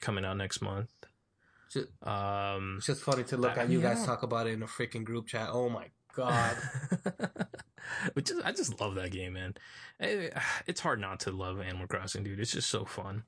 coming 0.00 0.24
out 0.24 0.36
next 0.36 0.60
month. 0.62 0.90
Just, 1.72 1.88
Um, 2.06 2.76
it's 2.78 2.86
just 2.86 3.02
funny 3.02 3.24
to 3.24 3.36
look 3.36 3.58
I 3.58 3.62
at 3.62 3.70
you 3.70 3.80
I 3.80 3.82
guys 3.82 4.06
talk 4.06 4.22
about 4.22 4.46
it 4.46 4.52
in 4.52 4.62
a 4.62 4.66
freaking 4.66 5.02
group 5.04 5.26
chat. 5.26 5.48
Oh 5.50 5.68
my 5.68 5.86
god. 6.14 6.56
but 8.14 8.24
just, 8.24 8.44
I 8.44 8.52
just 8.52 8.80
love 8.80 8.94
that 8.94 9.10
game, 9.10 9.32
man. 9.34 9.54
Eh, 10.00 10.30
It's 10.66 10.80
hard 10.80 11.00
not 11.00 11.20
to 11.20 11.30
love 11.32 11.60
Animal 11.60 11.86
Crossing, 11.88 12.22
dude. 12.24 12.38
It's 12.40 12.52
just 12.52 12.70
so 12.70 12.84
fun. 12.84 13.24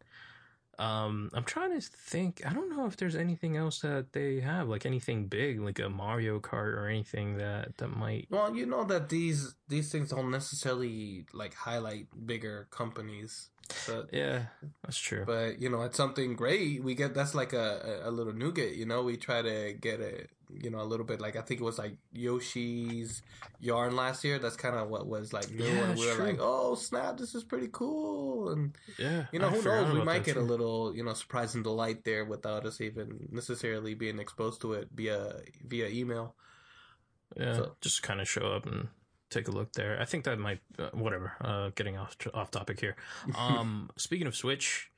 Um, 0.81 1.31
I'm 1.35 1.45
trying 1.45 1.79
to 1.79 1.81
think. 1.87 2.43
I 2.47 2.53
don't 2.55 2.71
know 2.75 2.87
if 2.87 2.97
there's 2.97 3.15
anything 3.17 3.57
else 3.57 3.81
that 3.81 4.13
they 4.13 4.41
have, 4.41 4.69
like 4.69 4.87
anything 4.87 5.27
big, 5.27 5.61
like 5.61 5.79
a 5.79 5.89
Mario 5.89 6.41
Kart 6.41 6.75
or 6.79 6.87
anything 6.89 7.37
that 7.39 7.77
that 7.79 7.89
might. 7.89 8.27
well, 8.31 8.57
you 8.57 8.65
know 8.67 8.85
that 8.85 9.09
these 9.11 9.55
these 9.69 9.93
things 9.93 10.11
don't 10.11 10.31
necessarily 10.31 11.27
like 11.33 11.55
highlight 11.55 12.07
bigger 12.27 12.67
companies. 12.71 13.51
But 13.87 14.09
Yeah, 14.13 14.47
that's 14.83 14.99
true. 14.99 15.25
but 15.25 15.61
you 15.63 15.69
know 15.71 15.83
it's 15.83 15.97
something 15.97 16.35
great 16.35 16.83
we 16.83 16.97
get 16.97 17.15
that's 17.15 17.37
like 17.37 17.53
a, 17.53 18.01
a 18.03 18.09
a 18.09 18.11
little 18.11 18.33
nougat 18.33 18.75
you 18.75 18.85
know 18.85 19.03
we 19.05 19.17
try 19.17 19.43
to 19.43 19.73
get 19.75 20.01
a 20.01 20.27
you 20.63 20.71
know 20.71 20.81
a 20.81 20.85
little 20.85 21.05
bit 21.07 21.21
like 21.21 21.37
i 21.37 21.41
think 21.43 21.61
it 21.61 21.65
was 21.65 21.79
like 21.79 21.97
yoshi's 22.13 23.23
yarn 23.61 23.95
last 23.95 24.25
year 24.25 24.39
that's 24.39 24.57
kind 24.57 24.75
of 24.77 24.89
what 24.89 25.07
was 25.07 25.33
like 25.33 25.51
new 25.51 25.65
Yeah, 25.65 25.85
and 25.91 25.99
we 25.99 26.07
were 26.07 26.15
true. 26.15 26.25
like 26.25 26.39
oh 26.41 26.75
snap 26.75 27.19
this 27.19 27.35
is 27.35 27.45
pretty 27.45 27.69
cool 27.73 28.51
and 28.51 28.77
yeah, 28.99 29.27
you 29.33 29.39
know 29.39 29.49
I 29.49 29.51
who 29.51 29.63
knows 29.63 29.93
we 29.95 30.03
might 30.05 30.25
get 30.25 30.37
a 30.37 30.41
little 30.43 30.95
you 30.97 31.05
know 31.05 31.15
surprise 31.15 31.55
and 31.55 31.65
delight 31.65 32.05
there 32.05 32.25
without 32.25 32.67
us 32.67 32.81
even 32.81 33.29
necessarily 33.31 33.95
being 33.95 34.19
exposed 34.19 34.61
to 34.63 34.73
it 34.75 34.89
via 34.95 35.41
via 35.65 35.89
email 35.89 36.35
Yeah, 37.37 37.55
so- 37.57 37.77
just 37.81 38.03
kind 38.03 38.21
of 38.21 38.29
show 38.29 38.47
up 38.53 38.67
and 38.67 38.89
take 39.31 39.47
a 39.47 39.53
look 39.53 39.73
there. 39.75 39.97
I 40.01 40.05
think 40.07 40.25
that 40.25 40.39
might 40.41 40.59
uh, 40.77 40.91
whatever. 40.93 41.35
Uh, 41.41 41.71
getting 41.77 41.97
off 41.97 42.17
off 42.35 42.51
topic 42.51 42.81
here. 42.81 42.97
Um, 43.39 43.89
speaking 43.97 44.27
of 44.27 44.35
Switch, 44.35 44.91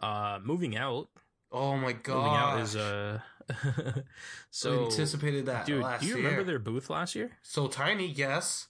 uh, 0.00 0.38
moving 0.42 0.74
out. 0.74 1.08
Oh 1.52 1.76
my 1.76 1.92
god! 1.92 2.16
Moving 2.16 2.36
out 2.40 2.60
is 2.60 2.74
uh. 2.76 3.20
so 4.50 4.84
anticipated 4.84 5.46
that 5.46 5.66
dude, 5.66 5.84
do 6.00 6.06
you 6.06 6.16
year. 6.16 6.24
remember 6.24 6.44
their 6.44 6.58
booth 6.58 6.90
last 6.90 7.14
year? 7.14 7.32
So 7.42 7.66
tiny, 7.68 8.06
yes. 8.06 8.68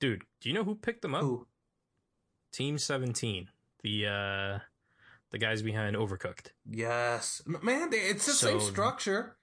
Dude, 0.00 0.22
do 0.40 0.48
you 0.48 0.54
know 0.54 0.64
who 0.64 0.74
picked 0.76 1.02
them 1.02 1.14
up? 1.14 1.22
Who? 1.22 1.46
Team 2.52 2.78
Seventeen, 2.78 3.48
the 3.82 4.06
uh, 4.06 4.58
the 5.30 5.38
guys 5.38 5.62
behind 5.62 5.96
Overcooked. 5.96 6.52
Yes, 6.70 7.42
man. 7.46 7.90
They, 7.90 7.96
it's 7.98 8.26
the 8.26 8.32
So- 8.32 8.46
same 8.46 8.60
structure. 8.60 9.36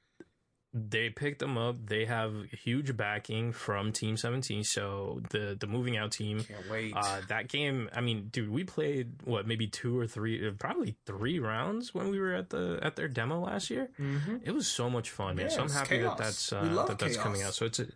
They 0.73 1.09
picked 1.09 1.39
them 1.39 1.57
up. 1.57 1.75
They 1.85 2.05
have 2.05 2.33
huge 2.63 2.95
backing 2.95 3.51
from 3.51 3.91
Team 3.91 4.15
17. 4.15 4.63
So 4.63 5.21
the 5.29 5.57
the 5.59 5.67
moving 5.67 5.97
out 5.97 6.11
team, 6.11 6.43
Can't 6.43 6.69
wait. 6.69 6.93
uh, 6.95 7.21
that 7.27 7.49
game. 7.49 7.89
I 7.93 8.01
mean, 8.01 8.29
dude, 8.31 8.49
we 8.49 8.63
played 8.63 9.21
what 9.25 9.45
maybe 9.45 9.67
two 9.67 9.97
or 9.99 10.07
three, 10.07 10.47
uh, 10.47 10.51
probably 10.57 10.95
three 11.05 11.39
rounds 11.39 11.93
when 11.93 12.09
we 12.09 12.19
were 12.19 12.33
at 12.33 12.49
the 12.49 12.79
at 12.81 12.95
their 12.95 13.09
demo 13.09 13.41
last 13.41 13.69
year. 13.69 13.89
mm-hmm. 13.99 14.37
It 14.43 14.51
was 14.51 14.67
so 14.67 14.89
much 14.89 15.09
fun, 15.09 15.35
man. 15.35 15.49
So 15.49 15.61
I'm 15.61 15.69
happy 15.69 15.97
chaos. 15.97 16.17
that 16.17 16.23
that's 16.23 16.53
uh, 16.53 16.85
that 16.87 16.99
that's 16.99 17.17
coming 17.17 17.43
out. 17.43 17.53
So 17.53 17.65
it's 17.65 17.79
a 17.79 17.87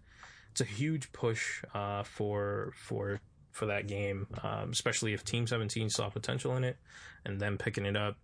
it's 0.51 0.61
a 0.61 0.65
huge 0.65 1.11
push 1.13 1.63
uh, 1.73 2.03
for 2.03 2.73
for 2.75 3.21
for 3.51 3.67
that 3.67 3.87
game, 3.87 4.27
um, 4.43 4.71
especially 4.71 5.13
if 5.13 5.23
Team 5.23 5.47
17 5.47 5.89
saw 5.89 6.09
potential 6.09 6.57
in 6.57 6.65
it, 6.65 6.75
and 7.23 7.39
them 7.39 7.57
picking 7.57 7.85
it 7.85 7.95
up. 7.95 8.17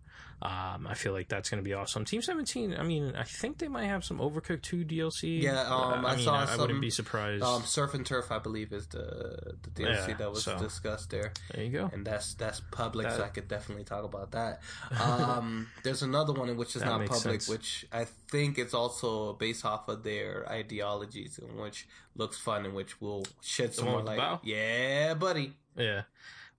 Um, 0.44 0.88
I 0.88 0.94
feel 0.94 1.12
like 1.12 1.28
that's 1.28 1.50
going 1.50 1.62
to 1.62 1.64
be 1.64 1.72
awesome. 1.72 2.04
Team 2.04 2.20
17, 2.20 2.74
I 2.76 2.82
mean, 2.82 3.14
I 3.16 3.22
think 3.22 3.58
they 3.58 3.68
might 3.68 3.84
have 3.84 4.04
some 4.04 4.18
Overcooked 4.18 4.62
2 4.62 4.84
DLC. 4.84 5.40
Yeah, 5.40 5.60
um, 5.60 6.04
Uh, 6.04 6.08
I 6.08 6.16
mean, 6.16 6.24
saw 6.24 6.34
I, 6.34 6.42
I 6.42 6.46
some- 6.46 6.60
wouldn't 6.62 6.80
be 6.80 6.90
surprised. 6.90 7.44
Um, 7.44 7.62
Surf 7.62 7.94
and 7.94 8.04
Turf, 8.04 8.32
I 8.32 8.40
believe, 8.40 8.72
is 8.72 8.88
the 8.88 9.54
the 9.62 9.70
DLC 9.70 10.08
Yeah, 10.08 10.14
that 10.16 10.30
was 10.32 10.42
so- 10.42 10.58
discussed 10.58 11.10
there, 11.10 11.32
there 11.54 11.62
you 11.62 11.70
go. 11.70 11.88
and 11.92 12.04
that's 12.04 12.34
that's 12.34 12.60
public, 12.72 13.08
so 13.12 13.22
I 13.22 13.28
could 13.28 13.46
definitely 13.46 13.84
talk 13.84 14.02
about 14.04 14.32
that. 14.32 14.60
Um, 15.00 15.68
there's 15.84 16.02
another 16.02 16.32
one 16.32 16.56
which 16.56 16.74
is 16.74 16.82
That 16.82 16.88
not 16.88 17.06
public, 17.06 17.42
sense. 17.42 17.48
which 17.48 17.86
I 17.92 18.06
think 18.28 18.58
it's 18.58 18.74
also 18.74 19.34
based 19.34 19.64
off 19.64 19.86
of 19.88 20.02
their 20.02 20.44
ideologies, 20.50 21.38
and 21.38 21.56
which 21.56 21.86
looks 22.16 22.36
fun, 22.36 22.64
and 22.66 22.74
which 22.74 23.00
will 23.00 23.24
shed 23.42 23.74
some 23.74 23.84
more 23.84 24.02
light. 24.02 24.18
bow? 24.18 24.40
Yeah, 24.42 25.14
buddy. 25.14 25.52
Yeah. 25.76 26.02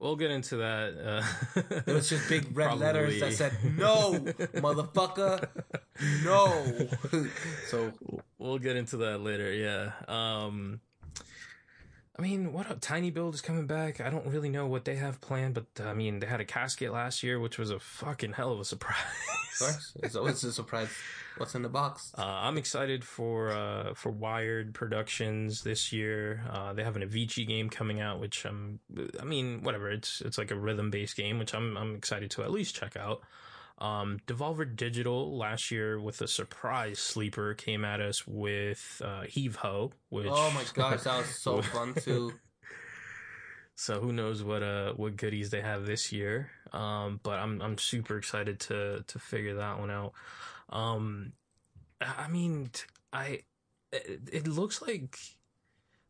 We'll 0.04 0.18
get 0.18 0.32
into 0.32 0.58
that. 0.58 1.24
Uh, 1.56 1.62
It 1.88 1.94
was 1.94 2.10
just 2.10 2.28
big 2.28 2.58
red 2.58 2.78
letters 2.78 3.22
that 3.22 3.32
said 3.32 3.54
"No, 3.64 4.12
motherfucker, 4.60 5.48
no." 6.26 6.90
so 7.68 7.94
we'll 8.38 8.60
get 8.60 8.76
into 8.76 8.98
that 8.98 9.22
later. 9.22 9.54
Yeah. 9.54 9.94
Um, 10.10 10.82
I 12.20 12.22
mean, 12.22 12.52
what 12.52 12.70
a 12.70 12.76
tinyBuild 12.76 13.34
is 13.36 13.42
coming 13.42 13.66
back. 13.66 14.02
I 14.02 14.10
don't 14.10 14.28
really 14.28 14.50
know 14.50 14.68
what 14.68 14.84
they 14.84 14.96
have 14.98 15.22
planned, 15.22 15.54
but 15.54 15.68
I 15.82 15.94
mean, 15.94 16.20
they 16.20 16.28
had 16.28 16.42
a 16.42 16.46
casket 16.46 16.92
last 16.92 17.24
year, 17.24 17.40
which 17.40 17.58
was 17.58 17.70
a 17.70 17.80
fucking 17.80 18.34
hell 18.34 18.52
of 18.52 18.60
a 18.60 18.66
surprise. 18.66 18.98
of 19.54 19.60
course, 19.60 19.94
it's 20.04 20.16
always 20.18 20.44
a 20.44 20.52
surprise. 20.52 20.90
What's 21.38 21.56
in 21.56 21.64
the 21.64 21.70
box? 21.70 22.14
Uh, 22.18 22.24
I'm 22.24 22.58
excited 22.58 23.04
for 23.04 23.52
uh, 23.52 23.94
for 23.96 24.12
Wired 24.12 24.74
Productions 24.74 25.64
this 25.64 25.92
year. 25.92 26.44
Uh, 26.50 26.74
they 26.74 26.84
have 26.84 26.96
an 26.96 27.02
Avicii 27.02 27.48
game 27.48 27.70
coming 27.70 28.00
out, 28.00 28.20
which 28.20 28.46
I'm. 28.46 28.80
I 29.20 29.24
mean, 29.24 29.64
whatever. 29.64 29.90
It's 29.90 30.22
it's 30.22 30.38
like 30.38 30.52
a 30.52 30.56
rhythm 30.56 30.92
based 30.92 31.16
game, 31.16 31.40
which 31.40 31.54
I'm 31.54 31.76
I'm 31.78 31.96
excited 31.96 32.32
to 32.32 32.44
at 32.44 32.52
least 32.52 32.76
check 32.76 32.96
out. 32.96 33.22
Um, 33.80 34.20
Devolver 34.28 34.76
Digital 34.76 35.36
last 35.38 35.72
year 35.72 36.00
with 36.00 36.22
a 36.22 36.28
surprise 36.28 37.00
sleeper 37.00 37.54
came 37.56 37.84
at 37.84 38.00
us 38.00 38.28
with 38.28 39.02
uh, 39.04 39.24
Heave 39.24 39.56
Ho, 39.58 39.92
which 40.10 40.28
Oh 40.30 40.52
my 40.52 40.64
gosh, 40.74 41.02
that 41.02 41.18
was 41.18 41.28
so 41.28 41.62
fun 41.62 41.94
too. 41.96 42.34
So 43.84 44.00
who 44.00 44.14
knows 44.14 44.42
what 44.42 44.64
uh 44.64 44.94
what 44.94 45.18
goodies 45.18 45.50
they 45.50 45.60
have 45.60 45.86
this 45.86 46.14
year. 46.14 46.50
Um, 46.72 47.20
but 47.22 47.38
I'm 47.38 47.62
I'm 47.62 47.78
super 47.78 48.18
excited 48.18 48.62
to 48.62 49.04
to 49.06 49.20
figure 49.20 49.56
that 49.56 49.78
one 49.78 49.92
out. 49.92 50.14
Um, 50.70 51.34
I 52.00 52.30
mean, 52.30 52.70
I 53.12 53.42
it 53.92 54.48
looks 54.48 54.82
like 54.82 55.20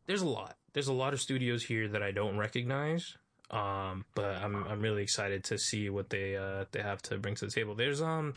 there's 0.06 0.22
a 0.22 0.28
lot. 0.28 0.56
There's 0.72 0.86
a 0.86 0.92
lot 0.92 1.14
of 1.14 1.20
studios 1.20 1.64
here 1.64 1.88
that 1.88 2.02
I 2.02 2.12
don't 2.12 2.38
recognize. 2.38 3.16
Um, 3.50 4.04
but 4.14 4.36
I'm 4.36 4.64
I'm 4.68 4.80
really 4.80 5.02
excited 5.02 5.42
to 5.44 5.58
see 5.58 5.90
what 5.90 6.10
they 6.10 6.36
uh 6.36 6.66
they 6.70 6.80
have 6.80 7.02
to 7.02 7.18
bring 7.18 7.34
to 7.34 7.46
the 7.46 7.50
table. 7.50 7.74
There's 7.74 8.00
um 8.00 8.34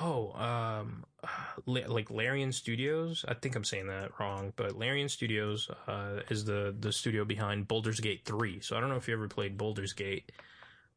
oh 0.00 0.32
um 0.32 1.04
like 1.66 2.10
Larian 2.10 2.52
Studios. 2.52 3.24
I 3.26 3.34
think 3.34 3.56
I'm 3.56 3.64
saying 3.64 3.88
that 3.88 4.18
wrong, 4.18 4.52
but 4.56 4.76
Larian 4.76 5.08
Studios 5.08 5.68
uh 5.86 6.20
is 6.30 6.44
the 6.44 6.74
the 6.78 6.92
studio 6.92 7.24
behind 7.24 7.68
Baldur's 7.68 8.00
Gate 8.00 8.22
3. 8.24 8.60
So 8.60 8.76
I 8.76 8.80
don't 8.80 8.90
know 8.90 8.96
if 8.96 9.08
you 9.08 9.14
ever 9.14 9.28
played 9.28 9.56
Baldur's 9.56 9.92
Gate 9.92 10.32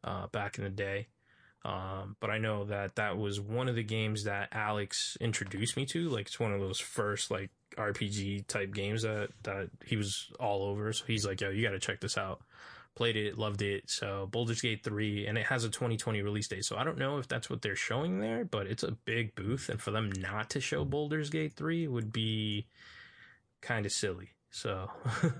uh 0.04 0.28
back 0.28 0.58
in 0.58 0.64
the 0.64 0.70
day. 0.70 1.08
Um, 1.66 2.16
but 2.22 2.30
I 2.30 2.38
know 2.38 2.64
that 2.66 2.96
that 2.96 3.18
was 3.18 3.42
one 3.42 3.68
of 3.68 3.76
the 3.76 3.84
games 3.84 4.24
that 4.24 4.50
Alex 4.54 5.18
introduced 5.20 5.76
me 5.76 5.86
to. 5.88 6.08
Like 6.08 6.28
it's 6.28 6.40
one 6.40 6.54
of 6.54 6.62
those 6.62 6.80
first 6.80 7.30
like 7.30 7.50
RPG 7.78 8.48
type 8.48 8.74
games 8.74 9.04
that 9.04 9.30
that 9.44 9.70
he 9.86 9.98
was 9.98 10.32
all 10.40 10.64
over. 10.64 10.94
So 10.94 11.04
he's 11.08 11.26
like, 11.26 11.42
"Yo, 11.42 11.50
you 11.50 11.64
got 11.64 11.72
to 11.72 11.80
check 11.80 12.00
this 12.00 12.18
out." 12.18 12.42
Played 12.98 13.16
it, 13.16 13.38
loved 13.38 13.62
it. 13.62 13.90
So 13.92 14.28
Baldur's 14.32 14.60
Gate 14.62 14.84
three, 14.84 15.28
and 15.28 15.38
it 15.38 15.46
has 15.46 15.64
a 15.64 15.70
2020 15.70 16.24
release 16.24 16.48
date. 16.48 16.66
So 16.66 16.78
I 16.78 16.84
don't 16.84 16.98
know 16.98 17.20
if 17.20 17.28
that's 17.28 17.48
what 17.48 17.62
they're 17.62 17.76
showing 17.76 18.20
there, 18.20 18.44
but 18.44 18.66
it's 18.66 18.82
a 18.82 18.92
big 18.92 19.36
booth, 19.36 19.70
and 19.70 19.80
for 19.80 19.92
them 19.92 20.12
not 20.20 20.50
to 20.50 20.60
show 20.60 20.84
Baldur's 20.84 21.30
Gate 21.30 21.54
three 21.54 21.88
would 21.88 22.12
be 22.12 22.66
kind 23.62 23.86
of 23.86 23.92
silly. 23.92 24.32
So 24.50 24.90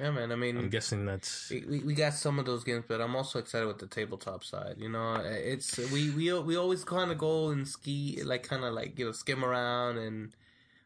Yeah, 0.00 0.10
man. 0.10 0.32
I 0.32 0.34
mean, 0.34 0.58
I'm 0.58 0.68
guessing 0.68 1.06
that's 1.06 1.48
we, 1.48 1.80
we- 1.80 1.94
got 1.94 2.12
some 2.14 2.40
of 2.40 2.44
those 2.44 2.64
games, 2.64 2.84
but 2.88 3.00
I'm 3.00 3.14
also 3.16 3.38
excited 3.38 3.66
with 3.66 3.78
the 3.78 3.86
tabletop 3.86 4.42
side. 4.44 4.74
You 4.78 4.88
know, 4.88 5.14
it's 5.14 5.78
we 5.92 6.10
we 6.10 6.32
we 6.40 6.56
always 6.56 6.84
kind 6.84 7.10
of 7.12 7.18
go 7.18 7.48
and 7.50 7.66
ski, 7.68 8.20
like 8.24 8.42
kind 8.42 8.64
of 8.64 8.74
like 8.74 8.98
you 8.98 9.06
know 9.06 9.12
skim 9.12 9.44
around, 9.44 9.98
and 9.98 10.34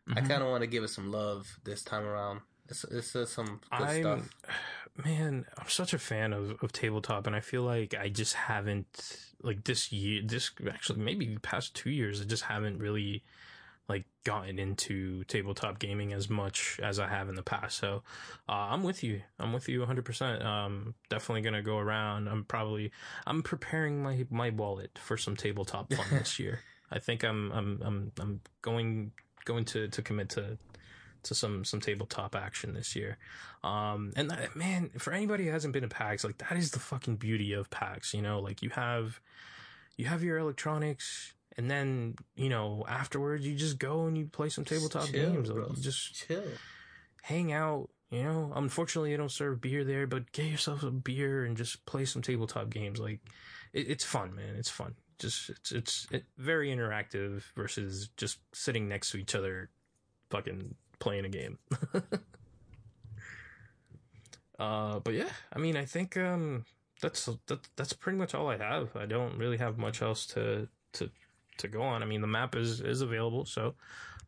I 0.06 0.20
Mhm. 0.20 0.28
kind 0.28 0.42
of 0.42 0.48
want 0.50 0.62
to 0.62 0.66
give 0.68 0.84
it 0.84 0.88
some 0.90 1.10
love 1.10 1.58
this 1.64 1.82
time 1.82 2.04
around. 2.04 2.42
It's 2.70 2.84
it's 2.84 3.16
uh, 3.16 3.26
some 3.26 3.60
good 3.76 3.88
I'm, 3.88 4.00
stuff. 4.00 4.30
man, 5.04 5.44
I'm 5.58 5.68
such 5.68 5.92
a 5.92 5.98
fan 5.98 6.32
of, 6.32 6.56
of 6.62 6.72
tabletop, 6.72 7.26
and 7.26 7.34
I 7.34 7.40
feel 7.40 7.62
like 7.62 7.94
I 7.94 8.08
just 8.08 8.34
haven't 8.34 9.18
like 9.42 9.64
this 9.64 9.92
year, 9.92 10.22
this 10.24 10.50
actually 10.70 11.00
maybe 11.00 11.34
the 11.34 11.40
past 11.40 11.74
two 11.74 11.90
years, 11.90 12.20
I 12.20 12.24
just 12.24 12.44
haven't 12.44 12.78
really 12.78 13.22
like 13.88 14.04
gotten 14.22 14.60
into 14.60 15.24
tabletop 15.24 15.80
gaming 15.80 16.12
as 16.12 16.30
much 16.30 16.78
as 16.80 17.00
I 17.00 17.08
have 17.08 17.28
in 17.28 17.34
the 17.34 17.42
past. 17.42 17.76
So 17.76 18.02
uh, 18.48 18.52
I'm 18.52 18.84
with 18.84 19.02
you. 19.02 19.22
I'm 19.38 19.52
with 19.52 19.68
you 19.68 19.80
100. 19.80 20.04
percent 20.04 20.42
Um, 20.42 20.94
definitely 21.08 21.42
gonna 21.42 21.62
go 21.62 21.78
around. 21.78 22.28
I'm 22.28 22.44
probably 22.44 22.92
I'm 23.26 23.42
preparing 23.42 24.02
my 24.02 24.26
my 24.30 24.50
wallet 24.50 24.98
for 25.02 25.16
some 25.16 25.36
tabletop 25.36 25.92
fun 25.92 26.06
this 26.18 26.38
year. 26.38 26.60
I 26.90 27.00
think 27.00 27.24
I'm 27.24 27.50
I'm 27.52 27.82
I'm 27.84 28.12
I'm 28.20 28.40
going 28.62 29.12
going 29.44 29.64
to 29.66 29.88
to 29.88 30.02
commit 30.02 30.28
to 30.30 30.58
to 31.24 31.34
some 31.34 31.64
some 31.64 31.80
tabletop 31.80 32.34
action 32.34 32.74
this 32.74 32.94
year. 32.96 33.18
Um, 33.62 34.12
and 34.16 34.30
that, 34.30 34.56
man, 34.56 34.90
for 34.98 35.12
anybody 35.12 35.44
who 35.46 35.50
hasn't 35.50 35.72
been 35.72 35.82
to 35.82 35.88
PAX, 35.88 36.24
like 36.24 36.38
that 36.38 36.56
is 36.56 36.70
the 36.70 36.78
fucking 36.78 37.16
beauty 37.16 37.52
of 37.52 37.70
PAX. 37.70 38.14
You 38.14 38.22
know, 38.22 38.40
like 38.40 38.62
you 38.62 38.70
have 38.70 39.20
you 39.96 40.06
have 40.06 40.22
your 40.22 40.38
electronics, 40.38 41.34
and 41.56 41.70
then 41.70 42.16
you 42.36 42.48
know 42.48 42.84
afterwards 42.88 43.46
you 43.46 43.54
just 43.54 43.78
go 43.78 44.06
and 44.06 44.16
you 44.16 44.26
play 44.26 44.48
some 44.48 44.64
tabletop 44.64 45.06
Chill, 45.08 45.30
games. 45.30 45.50
Bro. 45.50 45.72
you 45.76 45.82
just 45.82 46.14
chill. 46.14 46.42
hang 47.22 47.52
out. 47.52 47.90
You 48.10 48.24
know, 48.24 48.52
unfortunately, 48.56 49.12
they 49.12 49.16
don't 49.16 49.30
serve 49.30 49.60
beer 49.60 49.84
there, 49.84 50.06
but 50.06 50.32
get 50.32 50.46
yourself 50.46 50.82
a 50.82 50.90
beer 50.90 51.44
and 51.44 51.56
just 51.56 51.86
play 51.86 52.04
some 52.04 52.22
tabletop 52.22 52.68
games. 52.68 52.98
Like, 52.98 53.20
it, 53.72 53.88
it's 53.88 54.04
fun, 54.04 54.34
man. 54.34 54.56
It's 54.56 54.70
fun. 54.70 54.94
Just 55.20 55.50
it's 55.50 55.70
it's 55.70 56.06
it, 56.10 56.24
very 56.36 56.74
interactive 56.74 57.42
versus 57.54 58.08
just 58.16 58.38
sitting 58.52 58.88
next 58.88 59.10
to 59.12 59.18
each 59.18 59.34
other, 59.34 59.70
fucking 60.30 60.74
playing 61.00 61.24
a 61.24 61.28
game. 61.28 61.58
uh, 64.58 65.00
but 65.00 65.14
yeah, 65.14 65.30
I 65.52 65.58
mean, 65.58 65.76
I 65.76 65.84
think 65.84 66.16
um 66.16 66.64
that's 67.00 67.28
that, 67.46 67.60
that's 67.76 67.92
pretty 67.92 68.18
much 68.18 68.34
all 68.34 68.48
I 68.48 68.58
have. 68.58 68.94
I 68.94 69.06
don't 69.06 69.36
really 69.38 69.56
have 69.56 69.78
much 69.78 70.02
else 70.02 70.26
to 70.28 70.68
to 70.92 71.10
to 71.58 71.68
go 71.68 71.82
on. 71.82 72.02
I 72.02 72.06
mean, 72.06 72.20
the 72.20 72.26
map 72.26 72.54
is 72.54 72.80
is 72.80 73.00
available, 73.00 73.44
so 73.44 73.74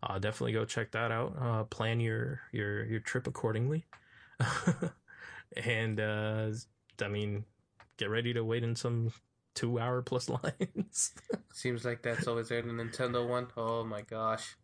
uh, 0.03 0.19
definitely 0.19 0.53
go 0.53 0.65
check 0.65 0.91
that 0.93 1.13
out. 1.13 1.37
Uh, 1.41 1.65
plan 1.65 2.01
your 2.01 2.41
your 2.53 2.85
your 2.85 3.01
trip 3.01 3.27
accordingly, 3.27 3.85
and 5.57 6.01
uh, 6.01 6.51
I 7.01 7.09
mean, 7.09 7.45
get 7.97 8.11
ready 8.11 8.33
to 8.33 8.45
wait 8.45 8.65
in 8.65 8.75
some 8.75 9.13
two 9.55 9.79
hour 9.79 10.03
plus 10.03 10.29
lines. 10.43 11.13
Seems 11.53 11.85
like 11.85 12.03
that's 12.03 12.27
always 12.27 12.49
there. 12.49 12.63
The 12.63 12.69
Nintendo 12.69 13.27
one. 13.27 13.49
Oh 13.57 13.85
my 13.85 14.03
gosh, 14.03 14.57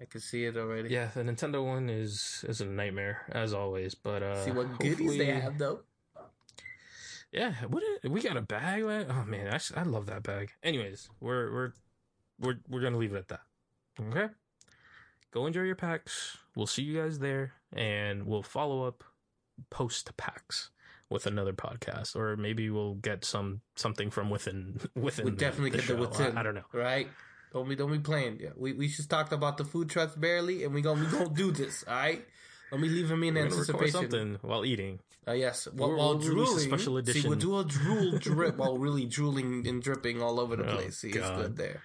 I 0.00 0.06
can 0.06 0.20
see 0.20 0.44
it 0.44 0.56
already. 0.56 0.88
yeah, 0.90 1.08
the 1.14 1.22
Nintendo 1.22 1.64
one 1.64 1.88
is 1.88 2.44
is 2.48 2.60
a 2.60 2.66
nightmare 2.66 3.22
as 3.30 3.54
always. 3.54 3.94
But 3.94 4.22
uh, 4.22 4.44
See 4.44 4.50
what 4.50 4.78
goodies 4.78 5.16
they 5.16 5.26
have 5.26 5.58
though. 5.58 5.80
Yeah, 7.32 7.54
what 7.68 7.82
is, 7.82 8.10
we 8.10 8.20
got 8.20 8.36
a 8.36 8.42
bag. 8.42 8.84
Like, 8.84 9.08
oh 9.10 9.24
man, 9.24 9.52
I, 9.52 9.80
I 9.80 9.82
love 9.82 10.06
that 10.06 10.22
bag. 10.22 10.50
Anyways, 10.62 11.08
we're 11.20 11.52
we're 11.52 11.72
we're 12.40 12.54
we're 12.68 12.80
gonna 12.80 12.96
leave 12.98 13.12
it 13.12 13.18
at 13.18 13.28
that. 13.28 13.40
Okay. 14.00 14.32
go 15.32 15.46
enjoy 15.46 15.62
your 15.62 15.74
PAX. 15.76 16.36
We'll 16.56 16.66
see 16.66 16.82
you 16.82 17.00
guys 17.00 17.18
there, 17.18 17.52
and 17.72 18.26
we'll 18.26 18.42
follow 18.42 18.84
up 18.84 19.02
post 19.70 20.16
PAX 20.16 20.70
with 21.10 21.26
another 21.26 21.52
podcast, 21.52 22.16
or 22.16 22.36
maybe 22.36 22.70
we'll 22.70 22.94
get 22.94 23.24
some 23.24 23.60
something 23.76 24.10
from 24.10 24.30
within 24.30 24.80
within. 24.96 25.24
We 25.26 25.30
definitely 25.32 25.70
the 25.70 25.76
get 25.78 25.86
show. 25.86 25.94
the 25.94 26.00
within. 26.00 26.36
I, 26.36 26.40
I 26.40 26.42
don't 26.44 26.54
know. 26.54 26.64
Right? 26.72 27.08
Don't 27.54 27.68
be 27.68 27.76
don't 27.76 27.90
be 27.92 28.00
playing. 28.00 28.40
Yeah, 28.42 28.50
we 28.56 28.72
we 28.74 28.88
just 28.88 29.08
talked 29.08 29.32
about 29.32 29.56
the 29.56 29.64
food 29.64 29.88
trucks 29.88 30.14
barely, 30.16 30.64
and 30.64 30.74
we 30.74 30.82
gonna 30.82 31.00
we 31.02 31.06
gonna 31.10 31.30
do 31.32 31.50
this. 31.52 31.84
All 31.88 31.94
right. 31.94 32.22
Let 32.72 32.80
me 32.80 32.88
leave 32.88 33.10
him 33.10 33.22
in 33.22 33.34
We're 33.34 33.44
anticipation. 33.44 33.92
something 33.92 34.38
while 34.42 34.64
eating. 34.64 34.98
Uh, 35.28 35.32
yes, 35.32 35.66
while, 35.72 35.88
We'll- 35.90 35.96
while 35.98 36.08
we'll 36.18 36.18
drooling. 36.18 36.58
special 36.58 37.02
See, 37.06 37.26
we'll 37.26 37.38
do 37.38 37.58
a 37.58 37.64
drool 37.64 38.18
drip 38.18 38.56
while 38.56 38.76
really 38.76 39.06
drooling 39.06 39.66
and 39.66 39.80
dripping 39.82 40.20
all 40.20 40.40
over 40.40 40.56
the 40.56 40.68
Oh, 40.70 40.74
place. 40.76 40.98
See, 40.98 41.08
it's 41.10 41.30
good 41.30 41.56
there. 41.56 41.80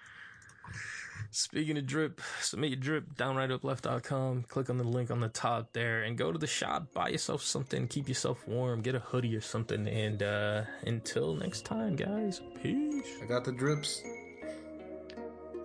Speaking 1.31 1.77
of 1.77 1.85
drip, 1.85 2.21
submit 2.41 2.71
your 2.71 2.79
drip 2.79 3.13
downrightUpleft.com. 3.15 4.45
Click 4.49 4.69
on 4.71 4.77
the 4.79 4.83
link 4.83 5.11
on 5.11 5.19
the 5.19 5.29
top 5.29 5.73
there 5.73 6.01
and 6.01 6.17
go 6.17 6.31
to 6.31 6.39
the 6.39 6.47
shop. 6.47 6.91
Buy 6.93 7.09
yourself 7.09 7.43
something. 7.43 7.87
Keep 7.87 8.07
yourself 8.09 8.47
warm. 8.47 8.81
Get 8.81 8.95
a 8.95 8.99
hoodie 8.99 9.35
or 9.35 9.41
something. 9.41 9.87
And 9.87 10.23
uh, 10.23 10.63
until 10.87 11.35
next 11.35 11.65
time, 11.65 11.95
guys, 11.95 12.41
peace. 12.63 13.05
I 13.21 13.25
got 13.27 13.45
the 13.45 13.51
drips. 13.51 14.01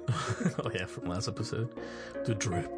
oh, 0.64 0.70
yeah, 0.74 0.86
from 0.86 1.06
last 1.06 1.28
episode. 1.28 1.68
The 2.24 2.34
drip. 2.34 2.70